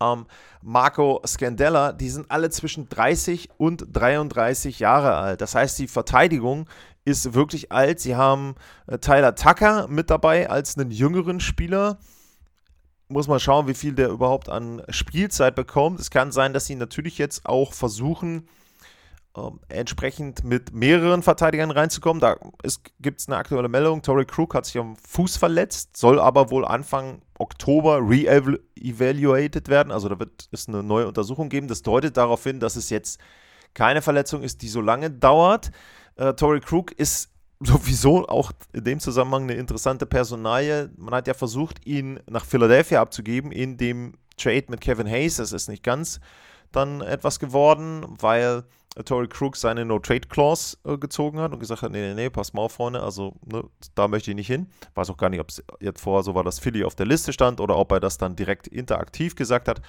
ähm, 0.00 0.24
Marco 0.62 1.20
Scandella, 1.26 1.92
die 1.92 2.08
sind 2.08 2.30
alle 2.30 2.48
zwischen 2.48 2.88
30 2.88 3.50
und 3.58 3.84
33 3.92 4.78
Jahre 4.78 5.16
alt. 5.16 5.42
Das 5.42 5.54
heißt, 5.54 5.78
die 5.78 5.86
Verteidigung 5.86 6.66
ist 7.04 7.34
wirklich 7.34 7.72
alt. 7.72 8.00
Sie 8.00 8.16
haben 8.16 8.54
äh, 8.86 8.96
Tyler 8.96 9.34
Tucker 9.34 9.86
mit 9.88 10.08
dabei 10.08 10.48
als 10.48 10.78
einen 10.78 10.90
jüngeren 10.90 11.38
Spieler. 11.38 11.98
Muss 13.08 13.28
man 13.28 13.38
schauen, 13.38 13.68
wie 13.68 13.74
viel 13.74 13.92
der 13.92 14.08
überhaupt 14.08 14.48
an 14.48 14.82
Spielzeit 14.88 15.54
bekommt. 15.54 16.00
Es 16.00 16.10
kann 16.10 16.32
sein, 16.32 16.54
dass 16.54 16.64
sie 16.64 16.74
natürlich 16.74 17.18
jetzt 17.18 17.44
auch 17.44 17.74
versuchen, 17.74 18.48
entsprechend 19.68 20.44
mit 20.44 20.72
mehreren 20.72 21.22
Verteidigern 21.22 21.70
reinzukommen. 21.70 22.20
Da 22.20 22.36
gibt 23.00 23.20
es 23.20 23.28
eine 23.28 23.36
aktuelle 23.36 23.68
Meldung. 23.68 24.02
Tory 24.02 24.24
Crook 24.24 24.54
hat 24.54 24.66
sich 24.66 24.78
am 24.78 24.96
Fuß 24.96 25.36
verletzt, 25.36 25.96
soll 25.96 26.18
aber 26.20 26.50
wohl 26.50 26.64
Anfang 26.64 27.22
Oktober 27.38 27.98
re-evaluated 28.00 29.68
werden. 29.68 29.92
Also 29.92 30.08
da 30.08 30.18
wird 30.18 30.48
es 30.52 30.68
eine 30.68 30.82
neue 30.82 31.06
Untersuchung 31.06 31.48
geben. 31.48 31.68
Das 31.68 31.82
deutet 31.82 32.16
darauf 32.16 32.42
hin, 32.44 32.60
dass 32.60 32.76
es 32.76 32.90
jetzt 32.90 33.20
keine 33.74 34.00
Verletzung 34.00 34.42
ist, 34.42 34.62
die 34.62 34.68
so 34.68 34.80
lange 34.80 35.10
dauert. 35.10 35.70
Äh, 36.16 36.32
Tory 36.34 36.60
Crook 36.60 36.92
ist 36.92 37.30
sowieso 37.60 38.26
auch 38.28 38.52
in 38.72 38.84
dem 38.84 39.00
Zusammenhang 39.00 39.44
eine 39.44 39.54
interessante 39.54 40.06
Personalie. 40.06 40.90
Man 40.96 41.14
hat 41.14 41.26
ja 41.26 41.34
versucht, 41.34 41.86
ihn 41.86 42.20
nach 42.28 42.44
Philadelphia 42.44 43.00
abzugeben 43.00 43.52
in 43.52 43.76
dem 43.76 44.14
Trade 44.36 44.64
mit 44.68 44.80
Kevin 44.80 45.06
Hayes. 45.06 45.36
Das 45.36 45.52
ist 45.52 45.68
nicht 45.68 45.82
ganz 45.82 46.20
dann 46.72 47.00
etwas 47.00 47.38
geworden, 47.38 48.04
weil 48.20 48.64
Tory 49.04 49.28
Crook 49.28 49.56
seine 49.56 49.84
No-Trade-Clause 49.84 50.78
äh, 50.84 50.96
gezogen 50.96 51.38
hat 51.38 51.52
und 51.52 51.60
gesagt 51.60 51.82
hat, 51.82 51.92
nee, 51.92 52.00
nee, 52.00 52.14
nee, 52.14 52.30
pass 52.30 52.52
mal 52.52 52.62
auf, 52.62 52.72
Freunde, 52.72 53.02
also 53.02 53.34
ne, 53.44 53.64
da 53.94 54.08
möchte 54.08 54.30
ich 54.30 54.34
nicht 54.34 54.46
hin. 54.46 54.68
Weiß 54.94 55.10
auch 55.10 55.16
gar 55.16 55.28
nicht, 55.28 55.40
ob 55.40 55.50
es 55.50 55.62
jetzt 55.80 56.00
vorher 56.00 56.22
so 56.22 56.34
war, 56.34 56.44
dass 56.44 56.58
Philly 56.58 56.84
auf 56.84 56.94
der 56.94 57.06
Liste 57.06 57.32
stand 57.32 57.60
oder 57.60 57.76
ob 57.76 57.92
er 57.92 58.00
das 58.00 58.18
dann 58.18 58.36
direkt 58.36 58.66
interaktiv 58.66 59.36
gesagt 59.36 59.68
hat. 59.68 59.82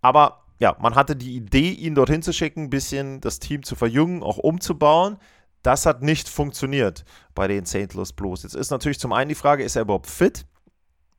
Aber 0.00 0.42
ja, 0.58 0.76
man 0.80 0.94
hatte 0.94 1.16
die 1.16 1.34
Idee, 1.34 1.70
ihn 1.70 1.94
dorthin 1.94 2.22
zu 2.22 2.32
schicken, 2.32 2.64
ein 2.64 2.70
bisschen 2.70 3.20
das 3.20 3.38
Team 3.38 3.62
zu 3.62 3.74
verjüngen, 3.74 4.22
auch 4.22 4.38
umzubauen. 4.38 5.18
Das 5.62 5.86
hat 5.86 6.02
nicht 6.02 6.28
funktioniert 6.28 7.04
bei 7.34 7.48
den 7.48 7.66
St. 7.66 7.94
Louis 7.94 8.12
Blues. 8.12 8.42
Jetzt 8.42 8.54
ist 8.54 8.70
natürlich 8.70 8.98
zum 9.00 9.12
einen 9.12 9.28
die 9.28 9.34
Frage, 9.34 9.64
ist 9.64 9.76
er 9.76 9.82
überhaupt 9.82 10.08
fit? 10.08 10.44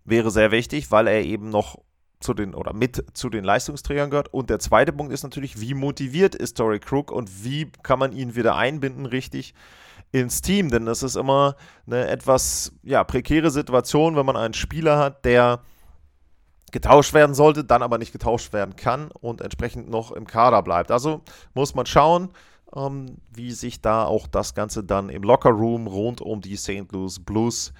Wäre 0.06 0.32
sehr 0.32 0.52
wichtig, 0.52 0.92
weil 0.92 1.08
er 1.08 1.24
eben 1.24 1.50
noch 1.50 1.80
zu 2.24 2.34
den 2.34 2.56
oder 2.56 2.74
mit 2.74 3.04
zu 3.14 3.30
den 3.30 3.44
Leistungsträgern 3.44 4.10
gehört. 4.10 4.34
Und 4.34 4.50
der 4.50 4.60
zweite 4.60 4.94
Punkt 4.94 5.14
ist 5.14 5.24
natürlich, 5.24 5.60
wie 5.60 5.74
motiviert 5.74 6.36
ist 6.36 6.58
Tory 6.58 6.80
Crook 6.80 7.12
und 7.12 7.44
wie 7.44 7.72
kann 7.84 8.00
man 8.00 8.12
ihn 8.12 8.36
wieder 8.36 8.56
einbinden, 8.56 9.06
richtig 9.06 9.54
ins 10.12 10.42
Team? 10.42 10.70
Denn 10.70 10.86
das 10.86 11.04
ist 11.04 11.16
immer 11.16 11.56
eine 11.86 12.08
etwas 12.08 12.74
ja, 12.84 13.04
prekäre 13.04 13.52
Situation, 13.52 14.16
wenn 14.16 14.26
man 14.26 14.38
einen 14.38 14.54
Spieler 14.54 14.98
hat, 14.98 15.26
der 15.26 15.62
getauscht 16.72 17.14
werden 17.14 17.36
sollte, 17.36 17.64
dann 17.64 17.84
aber 17.84 18.00
nicht 18.00 18.12
getauscht 18.12 18.52
werden 18.52 18.76
kann 18.76 19.12
und 19.12 19.42
entsprechend 19.42 19.90
noch 19.90 20.12
im 20.12 20.26
Kader 20.26 20.64
bleibt. 20.64 20.90
Also 20.92 21.22
muss 21.54 21.76
man 21.76 21.86
schauen, 21.86 22.30
ähm, 22.76 23.18
wie 23.32 23.52
sich 23.52 23.82
da 23.82 24.06
auch 24.06 24.28
das 24.28 24.56
Ganze 24.56 24.84
dann 24.84 25.10
im 25.10 25.24
Lockerroom 25.24 25.88
rund 25.88 26.20
um 26.20 26.42
die 26.42 26.56
St. 26.56 26.92
Louis 26.92 27.20
Blues 27.20 27.74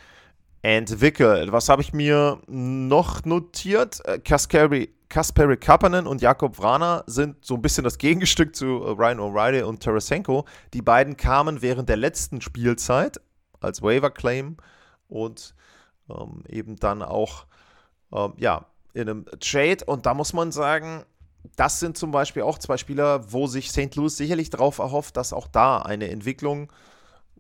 entwickelt. 0.64 1.52
Was 1.52 1.70
habe 1.70 1.82
ich 1.82 1.94
mir 1.94 2.40
noch 2.48 3.26
notiert? 3.26 4.04
Äh, 4.06 4.20
Kasperi, 4.20 4.90
Kasperi 5.10 5.58
Kapanen 5.58 6.08
und 6.08 6.22
Jakob 6.22 6.58
Vrana 6.58 7.04
sind 7.06 7.46
so 7.46 7.56
ein 7.56 7.62
bisschen 7.62 7.84
das 7.84 7.98
Gegenstück 8.00 8.56
zu 8.56 8.66
äh, 8.66 8.90
Ryan 8.92 9.20
O'Reilly 9.20 9.64
und 9.64 9.84
Tarasenko. 9.84 10.46
Die 10.74 10.82
beiden 10.82 11.18
kamen 11.18 11.62
während 11.62 11.90
der 11.90 11.98
letzten 11.98 12.42
Spielzeit 12.42 13.20
als 13.60 13.82
Waiver 13.82 14.10
Claim 14.10 14.58
und 15.10 15.54
ähm, 16.10 16.44
eben 16.48 16.78
dann 16.78 17.02
auch 17.02 17.46
ähm, 18.14 18.34
ja, 18.38 18.66
in 18.94 19.10
einem 19.10 19.26
Trade. 19.42 19.84
Und 19.86 20.06
da 20.06 20.14
muss 20.14 20.32
man 20.32 20.54
sagen, 20.54 21.04
das 21.58 21.82
sind 21.82 21.98
zum 21.98 22.12
Beispiel 22.12 22.44
auch 22.44 22.58
zwei 22.58 22.78
Spieler, 22.78 23.34
wo 23.34 23.48
sich 23.48 23.70
St. 23.70 23.94
Louis 23.96 24.16
sicherlich 24.16 24.50
darauf 24.50 24.78
erhofft, 24.78 25.18
dass 25.18 25.34
auch 25.34 25.48
da 25.48 25.80
eine 25.80 26.10
Entwicklung 26.10 26.72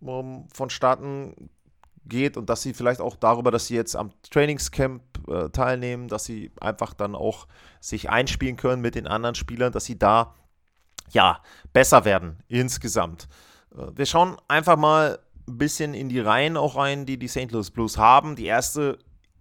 ähm, 0.06 0.46
vonstatten 0.54 1.50
geht 2.06 2.38
und 2.38 2.50
dass 2.50 2.62
sie 2.62 2.74
vielleicht 2.74 3.02
auch 3.02 3.16
darüber, 3.16 3.52
dass 3.52 3.68
sie 3.68 3.76
jetzt 3.76 3.96
am 3.96 4.12
Trainingscamp 4.30 5.02
äh, 5.28 5.50
teilnehmen, 5.50 6.08
dass 6.08 6.26
sie 6.26 6.52
einfach 6.60 6.94
dann 6.94 7.16
auch 7.16 7.48
sich 7.80 8.10
einspielen 8.10 8.58
können 8.58 8.82
mit 8.82 8.96
den 8.96 9.08
anderen 9.08 9.36
Spielern, 9.36 9.72
dass 9.72 9.86
sie 9.86 9.98
da 9.98 10.36
ja 11.12 11.42
besser 11.72 12.06
werden 12.06 12.44
insgesamt. 12.48 13.28
Äh, 13.76 13.88
wir 13.96 14.06
schauen 14.06 14.38
einfach 14.48 14.78
mal 14.78 15.20
ein 15.48 15.58
bisschen 15.58 15.94
in 15.94 16.10
die 16.10 16.20
Reihen 16.20 16.58
auch 16.58 16.76
rein, 16.76 17.06
die 17.06 17.18
die 17.18 17.28
St. 17.28 17.52
Louis 17.52 17.72
Blues 17.72 17.98
haben. 17.98 18.36
Die 18.36 18.46
erste 18.46 19.00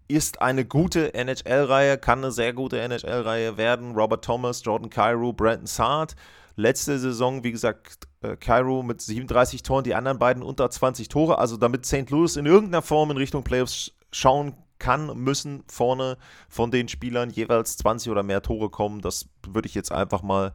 ist 0.08 0.42
eine 0.42 0.64
gute 0.64 1.14
NHL-Reihe, 1.14 1.96
kann 1.96 2.18
eine 2.18 2.32
sehr 2.32 2.52
gute 2.52 2.80
NHL-Reihe 2.80 3.56
werden. 3.56 3.94
Robert 3.94 4.24
Thomas, 4.24 4.62
Jordan 4.64 4.90
Cairo, 4.90 5.32
Brandon 5.32 5.66
Saad. 5.66 6.14
Letzte 6.56 6.98
Saison, 6.98 7.44
wie 7.44 7.52
gesagt, 7.52 8.08
äh, 8.20 8.36
Cairo 8.36 8.82
mit 8.82 9.00
37 9.00 9.62
Toren, 9.62 9.84
die 9.84 9.94
anderen 9.94 10.18
beiden 10.18 10.42
unter 10.42 10.70
20 10.70 11.08
Tore. 11.08 11.38
Also 11.38 11.56
damit 11.56 11.86
St. 11.86 12.10
Louis 12.10 12.36
in 12.36 12.46
irgendeiner 12.46 12.82
Form 12.82 13.10
in 13.10 13.16
Richtung 13.16 13.42
Playoffs 13.42 13.92
schauen 14.10 14.54
kann, 14.78 15.16
müssen 15.16 15.62
vorne 15.68 16.18
von 16.48 16.70
den 16.70 16.88
Spielern 16.88 17.30
jeweils 17.30 17.76
20 17.76 18.10
oder 18.10 18.22
mehr 18.22 18.42
Tore 18.42 18.68
kommen. 18.68 19.00
Das 19.00 19.26
würde 19.46 19.68
ich 19.68 19.74
jetzt 19.74 19.92
einfach 19.92 20.22
mal 20.22 20.52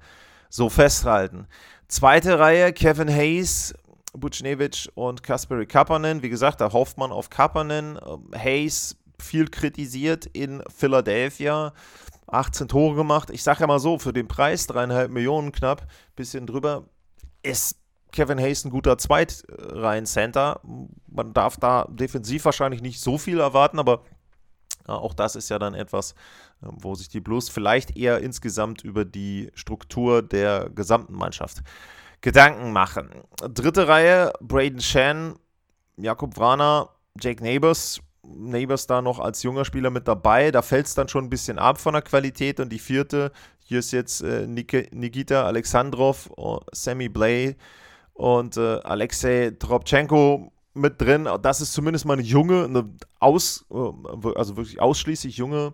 so 0.49 0.69
festhalten. 0.69 1.47
Zweite 1.87 2.37
Reihe, 2.37 2.73
Kevin 2.73 3.09
Hayes, 3.09 3.73
Buchnevich 4.13 4.89
und 4.95 5.23
Kasperi 5.23 5.65
Kapanen. 5.65 6.21
Wie 6.21 6.29
gesagt, 6.29 6.61
da 6.61 6.71
hofft 6.73 6.97
man 6.97 7.11
auf 7.11 7.29
Kapanen. 7.29 7.97
Ähm, 8.05 8.31
Hayes 8.35 8.97
viel 9.19 9.47
kritisiert 9.47 10.25
in 10.27 10.63
Philadelphia. 10.75 11.73
18 12.27 12.67
Tore 12.67 12.95
gemacht. 12.95 13.29
Ich 13.29 13.43
sage 13.43 13.61
ja 13.61 13.67
mal 13.67 13.79
so, 13.79 13.99
für 13.99 14.13
den 14.13 14.27
Preis, 14.27 14.67
dreieinhalb 14.67 15.11
Millionen 15.11 15.51
knapp, 15.51 15.87
bisschen 16.15 16.45
drüber, 16.45 16.83
ist 17.41 17.79
Kevin 18.11 18.39
Hayes 18.39 18.65
ein 18.65 18.69
guter 18.69 18.97
Zweitreihen-Center. 18.97 20.59
Man 21.07 21.33
darf 21.33 21.57
da 21.57 21.87
defensiv 21.89 22.45
wahrscheinlich 22.45 22.81
nicht 22.81 22.99
so 22.99 23.17
viel 23.17 23.39
erwarten, 23.39 23.79
aber 23.79 24.03
auch 24.85 25.13
das 25.13 25.35
ist 25.35 25.49
ja 25.49 25.59
dann 25.59 25.73
etwas, 25.73 26.15
ähm, 26.63 26.77
wo 26.81 26.95
sich 26.95 27.09
die 27.09 27.19
Blues 27.19 27.49
vielleicht 27.49 27.97
eher 27.97 28.19
insgesamt 28.19 28.83
über 28.83 29.05
die 29.05 29.51
Struktur 29.53 30.21
der 30.21 30.69
gesamten 30.69 31.13
Mannschaft 31.13 31.61
Gedanken 32.21 32.71
machen. 32.71 33.09
Dritte 33.53 33.87
Reihe, 33.87 34.33
Braden 34.41 34.81
Shan, 34.81 35.37
Jakob 35.97 36.35
Vrana, 36.35 36.89
Jake 37.19 37.43
Neighbors. 37.43 37.99
Neighbors 38.35 38.87
da 38.87 39.01
noch 39.01 39.19
als 39.19 39.43
junger 39.43 39.65
Spieler 39.65 39.89
mit 39.89 40.07
dabei. 40.07 40.51
Da 40.51 40.61
fällt 40.61 40.87
es 40.87 40.95
dann 40.95 41.07
schon 41.07 41.25
ein 41.25 41.29
bisschen 41.29 41.59
ab 41.59 41.79
von 41.79 41.93
der 41.93 42.01
Qualität. 42.01 42.59
Und 42.59 42.69
die 42.69 42.79
vierte, 42.79 43.31
hier 43.63 43.79
ist 43.79 43.91
jetzt 43.91 44.21
äh, 44.21 44.45
Nikita 44.47 45.45
Alexandrov, 45.45 46.29
oh, 46.35 46.59
Sammy 46.71 47.09
Blay 47.09 47.55
und 48.13 48.57
äh, 48.57 48.79
Alexei 48.83 49.51
Tropchenko 49.57 50.51
mit 50.73 51.01
drin. 51.01 51.27
Das 51.41 51.61
ist 51.61 51.73
zumindest 51.73 52.05
mal 52.05 52.13
eine 52.13 52.23
junge, 52.23 52.65
eine 52.65 52.89
aus, 53.19 53.65
äh, 53.71 54.29
also 54.35 54.57
wirklich 54.57 54.79
ausschließlich 54.81 55.37
junge 55.37 55.73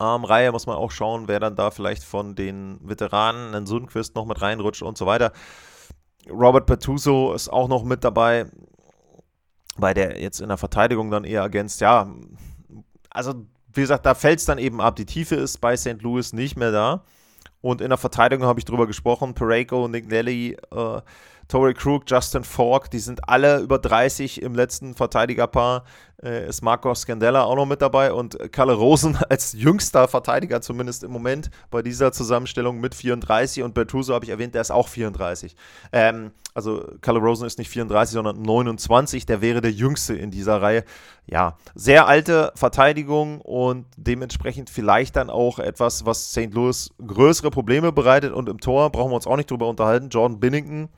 ähm, 0.00 0.24
Reihe. 0.24 0.52
Muss 0.52 0.66
man 0.66 0.76
auch 0.76 0.90
schauen, 0.90 1.28
wer 1.28 1.40
dann 1.40 1.56
da 1.56 1.70
vielleicht 1.70 2.04
von 2.04 2.34
den 2.34 2.78
Veteranen, 2.82 3.54
einen 3.54 3.66
Sundquist 3.66 4.14
noch 4.14 4.26
mit 4.26 4.40
reinrutscht 4.40 4.82
und 4.82 4.98
so 4.98 5.06
weiter. 5.06 5.32
Robert 6.30 6.66
Pertuso 6.66 7.32
ist 7.32 7.48
auch 7.48 7.68
noch 7.68 7.84
mit 7.84 8.04
dabei, 8.04 8.46
weil 9.78 9.94
der 9.94 10.20
jetzt 10.20 10.40
in 10.40 10.48
der 10.48 10.58
Verteidigung 10.58 11.10
dann 11.10 11.24
eher 11.24 11.42
ergänzt. 11.42 11.80
Ja, 11.80 12.12
also 13.10 13.46
wie 13.72 13.80
gesagt, 13.80 14.06
da 14.06 14.14
fällt 14.14 14.40
es 14.40 14.44
dann 14.44 14.58
eben 14.58 14.80
ab. 14.80 14.96
Die 14.96 15.06
Tiefe 15.06 15.36
ist 15.36 15.58
bei 15.58 15.76
St. 15.76 16.02
Louis 16.02 16.32
nicht 16.32 16.56
mehr 16.56 16.72
da. 16.72 17.04
Und 17.60 17.80
in 17.80 17.88
der 17.88 17.98
Verteidigung 17.98 18.46
habe 18.46 18.60
ich 18.60 18.64
drüber 18.64 18.86
gesprochen. 18.86 19.34
Pareko, 19.34 19.88
Nick 19.88 20.08
Nelly, 20.08 20.56
äh, 20.70 21.00
Tory 21.48 21.72
Krug, 21.72 22.02
Justin 22.06 22.44
Falk, 22.44 22.90
die 22.90 22.98
sind 22.98 23.26
alle 23.26 23.60
über 23.60 23.78
30 23.78 24.42
im 24.42 24.54
letzten 24.54 24.94
Verteidigerpaar. 24.94 25.84
Äh, 26.22 26.46
ist 26.48 26.62
Marco 26.62 26.94
Scandella 26.94 27.44
auch 27.44 27.56
noch 27.56 27.64
mit 27.64 27.80
dabei 27.80 28.12
und 28.12 28.52
Kalle 28.52 28.74
Rosen 28.74 29.16
als 29.30 29.54
jüngster 29.54 30.08
Verteidiger 30.08 30.60
zumindest 30.60 31.04
im 31.04 31.10
Moment 31.10 31.50
bei 31.70 31.80
dieser 31.80 32.12
Zusammenstellung 32.12 32.80
mit 32.80 32.94
34 32.94 33.62
und 33.62 33.72
Bertuzzo 33.72 34.12
habe 34.12 34.26
ich 34.26 34.30
erwähnt, 34.30 34.54
der 34.54 34.60
ist 34.60 34.70
auch 34.70 34.88
34. 34.88 35.56
Ähm, 35.92 36.32
also 36.54 36.84
Kalle 37.00 37.20
Rosen 37.20 37.46
ist 37.46 37.56
nicht 37.58 37.70
34, 37.70 38.14
sondern 38.14 38.42
29, 38.42 39.24
der 39.24 39.40
wäre 39.40 39.60
der 39.60 39.70
jüngste 39.70 40.16
in 40.16 40.30
dieser 40.30 40.60
Reihe. 40.60 40.84
Ja, 41.24 41.56
sehr 41.74 42.08
alte 42.08 42.52
Verteidigung 42.56 43.40
und 43.40 43.86
dementsprechend 43.96 44.68
vielleicht 44.68 45.16
dann 45.16 45.30
auch 45.30 45.60
etwas, 45.60 46.04
was 46.04 46.32
St. 46.32 46.52
Louis 46.52 46.90
größere 47.06 47.50
Probleme 47.50 47.92
bereitet 47.92 48.32
und 48.32 48.48
im 48.48 48.60
Tor 48.60 48.90
brauchen 48.90 49.12
wir 49.12 49.16
uns 49.16 49.26
auch 49.26 49.36
nicht 49.36 49.50
drüber 49.50 49.68
unterhalten. 49.68 50.08
Jordan 50.08 50.40
Binnington 50.40 50.88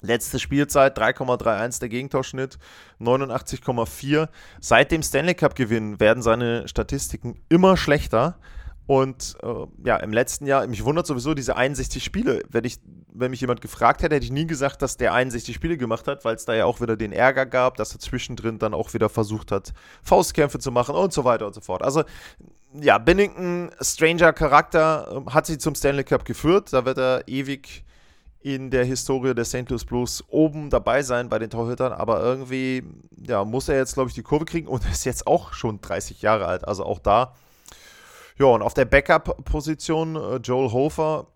Letzte 0.00 0.38
Spielzeit 0.38 0.98
3,31 0.98 1.80
der 1.80 1.88
Gegentorschnitt, 1.88 2.58
89,4. 3.00 4.28
Seit 4.60 4.92
dem 4.92 5.02
Stanley 5.02 5.34
Cup-Gewinn 5.34 6.00
werden 6.00 6.22
seine 6.22 6.68
Statistiken 6.68 7.40
immer 7.48 7.76
schlechter. 7.76 8.38
Und 8.86 9.36
äh, 9.42 9.66
ja, 9.84 9.96
im 9.96 10.12
letzten 10.12 10.46
Jahr, 10.46 10.64
mich 10.66 10.84
wundert 10.84 11.06
sowieso 11.06 11.34
diese 11.34 11.56
61 11.56 12.04
Spiele. 12.04 12.42
Wenn, 12.48 12.64
ich, 12.64 12.78
wenn 13.12 13.32
mich 13.32 13.40
jemand 13.40 13.60
gefragt 13.60 14.02
hätte, 14.02 14.14
hätte 14.14 14.24
ich 14.24 14.30
nie 14.30 14.46
gesagt, 14.46 14.80
dass 14.80 14.96
der 14.96 15.12
61 15.12 15.56
Spiele 15.56 15.76
gemacht 15.76 16.06
hat, 16.06 16.24
weil 16.24 16.36
es 16.36 16.44
da 16.44 16.54
ja 16.54 16.66
auch 16.66 16.80
wieder 16.80 16.96
den 16.96 17.12
Ärger 17.12 17.46
gab, 17.46 17.76
dass 17.76 17.92
er 17.92 17.98
zwischendrin 17.98 18.60
dann 18.60 18.74
auch 18.74 18.94
wieder 18.94 19.08
versucht 19.08 19.50
hat, 19.50 19.72
Faustkämpfe 20.02 20.60
zu 20.60 20.70
machen 20.70 20.94
und 20.94 21.12
so 21.12 21.24
weiter 21.24 21.46
und 21.46 21.54
so 21.54 21.60
fort. 21.60 21.82
Also 21.82 22.04
ja, 22.80 22.98
Binnington, 22.98 23.70
Stranger 23.80 24.32
Charakter, 24.32 25.08
ähm, 25.16 25.34
hat 25.34 25.46
sie 25.46 25.58
zum 25.58 25.74
Stanley 25.74 26.04
Cup 26.04 26.24
geführt. 26.24 26.72
Da 26.72 26.84
wird 26.84 26.98
er 26.98 27.26
ewig 27.26 27.84
in 28.46 28.70
der 28.70 28.84
Historie 28.84 29.34
der 29.34 29.44
St. 29.44 29.68
Louis 29.70 29.84
Blues 29.84 30.22
oben 30.28 30.70
dabei 30.70 31.02
sein 31.02 31.28
bei 31.28 31.40
den 31.40 31.50
Torhütern, 31.50 31.92
aber 31.92 32.22
irgendwie 32.22 32.84
ja, 33.26 33.44
muss 33.44 33.68
er 33.68 33.76
jetzt, 33.76 33.94
glaube 33.94 34.08
ich, 34.08 34.14
die 34.14 34.22
Kurve 34.22 34.44
kriegen 34.44 34.68
und 34.68 34.84
ist 34.92 35.04
jetzt 35.04 35.26
auch 35.26 35.52
schon 35.52 35.80
30 35.80 36.22
Jahre 36.22 36.46
alt, 36.46 36.64
also 36.64 36.84
auch 36.84 37.00
da. 37.00 37.34
Ja, 38.38 38.46
und 38.46 38.62
auf 38.62 38.72
der 38.72 38.84
Backup-Position 38.84 40.14
äh, 40.14 40.36
Joel 40.36 40.70
Hofer, 40.70 41.26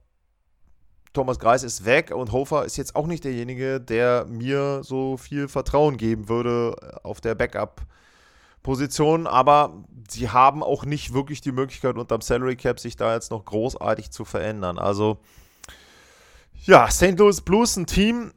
Thomas 1.13 1.41
Greis 1.41 1.65
ist 1.65 1.85
weg 1.85 2.13
und 2.15 2.31
Hofer 2.31 2.65
ist 2.65 2.77
jetzt 2.77 2.95
auch 2.95 3.09
nicht 3.09 3.25
derjenige, 3.25 3.81
der 3.81 4.27
mir 4.27 4.83
so 4.85 5.17
viel 5.17 5.49
Vertrauen 5.49 5.97
geben 5.97 6.29
würde 6.29 6.77
äh, 6.81 6.95
auf 7.03 7.21
der 7.21 7.35
Backup-Position, 7.35 9.27
aber 9.27 9.83
sie 10.09 10.29
haben 10.29 10.63
auch 10.63 10.85
nicht 10.85 11.13
wirklich 11.13 11.41
die 11.41 11.51
Möglichkeit, 11.51 11.97
unterm 11.97 12.21
Salary 12.21 12.55
Cap 12.55 12.79
sich 12.79 12.95
da 12.95 13.15
jetzt 13.15 13.33
noch 13.33 13.45
großartig 13.47 14.13
zu 14.13 14.25
verändern. 14.25 14.79
Also 14.79 15.19
ja, 16.65 16.91
St. 16.91 17.19
Louis 17.19 17.41
Blues, 17.41 17.77
ein 17.77 17.87
Team, 17.87 18.33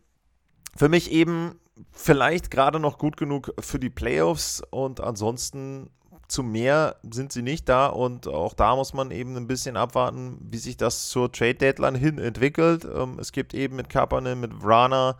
für 0.75 0.89
mich 0.89 1.11
eben 1.11 1.59
vielleicht 1.91 2.51
gerade 2.51 2.79
noch 2.79 2.97
gut 2.97 3.17
genug 3.17 3.53
für 3.59 3.79
die 3.79 3.89
Playoffs 3.89 4.61
und 4.69 5.01
ansonsten 5.01 5.89
zu 6.27 6.41
mehr 6.41 6.95
sind 7.11 7.31
sie 7.31 7.41
nicht 7.41 7.69
da 7.69 7.87
und 7.87 8.27
auch 8.27 8.53
da 8.53 8.75
muss 8.75 8.93
man 8.93 9.11
eben 9.11 9.35
ein 9.35 9.47
bisschen 9.47 9.77
abwarten, 9.77 10.37
wie 10.41 10.57
sich 10.57 10.77
das 10.77 11.09
zur 11.09 11.31
Trade 11.31 11.55
Deadline 11.55 11.95
hin 11.95 12.17
entwickelt. 12.17 12.85
Ähm, 12.85 13.19
es 13.19 13.31
gibt 13.31 13.53
eben 13.53 13.75
mit 13.75 13.89
Kapanen, 13.89 14.39
mit 14.39 14.53
Vrana, 14.53 15.17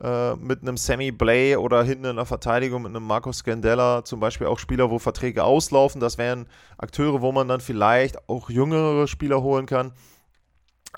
äh, 0.00 0.34
mit 0.36 0.62
einem 0.62 0.76
Sammy 0.76 1.10
Blay 1.10 1.56
oder 1.56 1.82
hinten 1.82 2.04
in 2.04 2.16
der 2.16 2.24
Verteidigung 2.24 2.82
mit 2.82 2.90
einem 2.90 3.06
Marco 3.06 3.32
Scandella 3.32 4.04
zum 4.04 4.20
Beispiel 4.20 4.46
auch 4.46 4.58
Spieler, 4.58 4.90
wo 4.90 4.98
Verträge 4.98 5.42
auslaufen. 5.42 6.00
Das 6.00 6.18
wären 6.18 6.46
Akteure, 6.78 7.20
wo 7.20 7.32
man 7.32 7.48
dann 7.48 7.60
vielleicht 7.60 8.28
auch 8.28 8.50
jüngere 8.50 9.08
Spieler 9.08 9.42
holen 9.42 9.66
kann. 9.66 9.92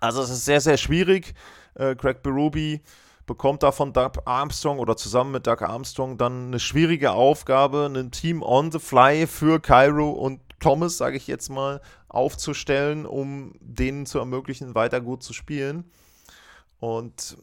Also 0.01 0.23
es 0.23 0.31
ist 0.31 0.45
sehr, 0.45 0.61
sehr 0.61 0.77
schwierig. 0.77 1.35
Äh, 1.75 1.95
Craig 1.95 2.23
Berube 2.23 2.81
bekommt 3.27 3.63
da 3.63 3.73
von 3.73 3.93
Doug 3.93 4.13
Armstrong 4.25 4.79
oder 4.79 4.97
zusammen 4.97 5.33
mit 5.33 5.47
Doug 5.47 5.63
Armstrong 5.63 6.17
dann 6.17 6.49
eine 6.49 6.61
schwierige 6.61 7.13
Aufgabe, 7.13 7.91
ein 7.93 8.11
Team 8.11 8.43
on 8.43 8.71
the 8.71 8.79
fly 8.79 9.27
für 9.27 9.61
Cairo 9.61 10.11
und 10.11 10.41
Thomas, 10.61 10.97
sage 10.97 11.17
ich 11.17 11.27
jetzt 11.27 11.51
mal, 11.51 11.81
aufzustellen, 12.09 13.05
um 13.05 13.53
denen 13.61 14.07
zu 14.07 14.19
ermöglichen, 14.19 14.75
weiter 14.75 15.01
gut 15.01 15.23
zu 15.23 15.33
spielen. 15.33 15.85
Und 16.79 17.37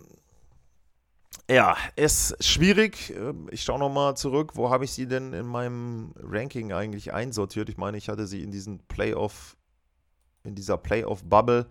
ja, 1.50 1.75
ist 1.95 2.41
schwierig. 2.43 3.13
Ähm, 3.15 3.48
ich 3.51 3.63
schaue 3.63 3.79
nochmal 3.79 4.15
zurück. 4.15 4.51
Wo 4.55 4.69
habe 4.69 4.86
ich 4.86 4.91
sie 4.91 5.07
denn 5.07 5.33
in 5.33 5.45
meinem 5.45 6.13
Ranking 6.17 6.72
eigentlich 6.72 7.13
einsortiert? 7.13 7.69
Ich 7.69 7.77
meine, 7.77 7.98
ich 7.98 8.10
hatte 8.10 8.27
sie 8.27 8.41
in 8.41 8.51
diesen 8.51 8.79
Playoff, 8.88 9.57
in 10.43 10.55
dieser 10.55 10.77
Playoff-Bubble 10.77 11.67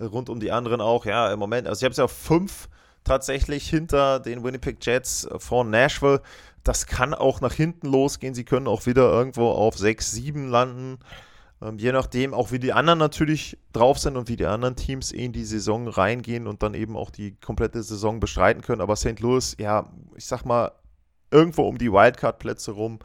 rund 0.00 0.28
um 0.28 0.40
die 0.40 0.52
anderen 0.52 0.80
auch. 0.80 1.04
Ja, 1.06 1.32
im 1.32 1.38
Moment, 1.38 1.68
also 1.68 1.80
ich 1.80 1.84
habe 1.84 1.94
sie 1.94 2.04
auf 2.04 2.12
fünf 2.12 2.68
tatsächlich 3.04 3.68
hinter 3.68 4.18
den 4.20 4.42
Winnipeg 4.42 4.84
Jets 4.84 5.28
von 5.38 5.70
Nashville. 5.70 6.22
Das 6.64 6.86
kann 6.86 7.12
auch 7.12 7.40
nach 7.40 7.52
hinten 7.52 7.88
losgehen. 7.88 8.34
Sie 8.34 8.44
können 8.44 8.66
auch 8.66 8.86
wieder 8.86 9.12
irgendwo 9.12 9.50
auf 9.50 9.76
6, 9.76 10.10
7 10.12 10.48
landen. 10.48 10.98
Ähm, 11.60 11.78
je 11.78 11.92
nachdem, 11.92 12.34
auch 12.34 12.50
wie 12.52 12.58
die 12.58 12.72
anderen 12.72 12.98
natürlich 12.98 13.58
drauf 13.72 13.98
sind 13.98 14.16
und 14.16 14.28
wie 14.28 14.36
die 14.36 14.46
anderen 14.46 14.76
Teams 14.76 15.12
in 15.12 15.32
die 15.32 15.44
Saison 15.44 15.88
reingehen 15.88 16.46
und 16.46 16.62
dann 16.62 16.74
eben 16.74 16.96
auch 16.96 17.10
die 17.10 17.36
komplette 17.36 17.82
Saison 17.82 18.18
bestreiten 18.18 18.62
können. 18.62 18.80
Aber 18.80 18.96
St. 18.96 19.20
Louis, 19.20 19.56
ja, 19.58 19.92
ich 20.16 20.26
sag 20.26 20.44
mal, 20.44 20.72
irgendwo 21.30 21.62
um 21.62 21.78
die 21.78 21.92
Wildcard-Plätze 21.92 22.72
rum. 22.72 22.98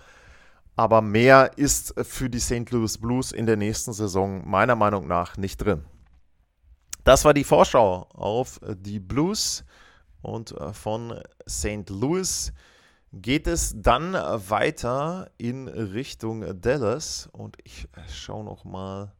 Aber 0.75 1.01
mehr 1.01 1.58
ist 1.58 1.93
für 2.03 2.29
die 2.29 2.39
St. 2.39 2.72
Louis 2.72 2.98
Blues 2.98 3.34
in 3.34 3.46
der 3.46 3.58
nächsten 3.58 3.91
Saison 3.91 4.50
meiner 4.50 4.75
Meinung 4.75 5.08
nach 5.08 5.36
nicht 5.36 5.58
drin. 5.58 5.84
Das 7.03 7.25
war 7.25 7.34
die 7.34 7.44
Vorschau 7.44 8.08
auf 8.13 8.60
die 8.63 9.00
Blues 9.00 9.63
und 10.22 10.51
äh, 10.51 10.74
von 10.74 11.20
St. 11.48 11.89
Louis 11.89 12.53
geht 13.12 13.48
es 13.48 13.74
dann 13.75 14.14
weiter 14.14 15.31
in 15.38 15.68
Richtung 15.68 16.62
Dallas 16.62 17.27
und 17.31 17.57
ich 17.64 17.88
schaue 18.07 18.44
noch 18.44 18.66
mal 18.66 19.14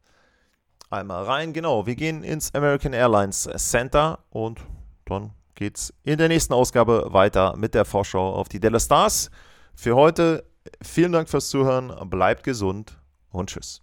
einmal 0.90 1.24
rein. 1.24 1.52
Genau, 1.52 1.86
wir 1.86 1.96
gehen 1.96 2.22
ins 2.22 2.54
American 2.54 2.92
Airlines 2.92 3.48
Center 3.56 4.20
und 4.30 4.60
dann 5.06 5.32
geht 5.54 5.76
es 5.76 5.94
in 6.04 6.18
der 6.18 6.28
nächsten 6.28 6.52
Ausgabe 6.52 7.08
weiter 7.10 7.56
mit 7.56 7.74
der 7.74 7.84
Vorschau 7.84 8.34
auf 8.34 8.48
die 8.48 8.60
Dallas 8.60 8.84
Stars. 8.84 9.30
Für 9.74 9.96
heute 9.96 10.44
vielen 10.82 11.12
Dank 11.12 11.28
fürs 11.28 11.48
Zuhören, 11.48 11.92
bleibt 12.08 12.44
gesund 12.44 12.96
und 13.30 13.50
tschüss. 13.50 13.82